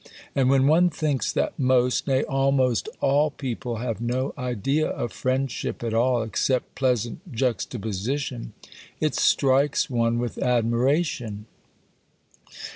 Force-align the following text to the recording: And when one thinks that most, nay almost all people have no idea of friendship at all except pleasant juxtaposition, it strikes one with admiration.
And 0.33 0.49
when 0.49 0.65
one 0.65 0.89
thinks 0.89 1.31
that 1.31 1.59
most, 1.59 2.07
nay 2.07 2.23
almost 2.23 2.89
all 3.01 3.29
people 3.29 3.75
have 3.75 4.01
no 4.01 4.33
idea 4.35 4.87
of 4.87 5.13
friendship 5.13 5.83
at 5.83 5.93
all 5.93 6.23
except 6.23 6.73
pleasant 6.73 7.19
juxtaposition, 7.31 8.53
it 8.99 9.13
strikes 9.13 9.91
one 9.91 10.17
with 10.17 10.39
admiration. 10.39 11.45